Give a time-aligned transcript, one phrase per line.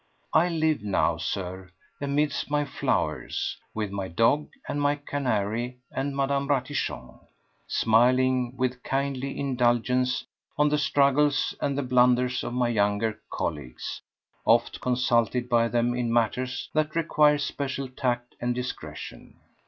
[0.33, 1.69] I live now, Sir,
[2.01, 6.47] amidst my flowers, with my dog and my canary and Mme.
[6.47, 7.19] Ratichon,
[7.67, 10.25] smiling with kindly indulgence
[10.57, 14.01] on the struggles and the blunders of my younger colleagues,
[14.43, 19.35] oft consulted by them in matters that require special tact and discretion.